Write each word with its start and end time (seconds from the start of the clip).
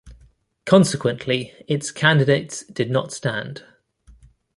Consequently, 0.65 1.53
its 1.67 1.91
candidates 1.91 2.63
did 2.65 2.89
not 2.89 3.11
stand. 3.13 3.63